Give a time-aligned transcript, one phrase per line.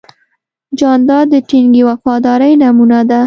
[0.79, 3.19] جانداد د ټینګې وفادارۍ نمونه ده.